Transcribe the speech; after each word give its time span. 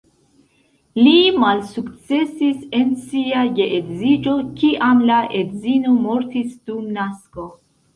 Li 1.07 1.13
malsukcesis 1.43 2.65
en 2.79 2.97
sia 3.03 3.45
geedziĝo 3.61 4.37
kiam 4.59 5.09
la 5.15 5.23
edzino 5.45 5.99
mortis 6.11 6.61
dum 6.69 6.87
nasko. 7.03 7.53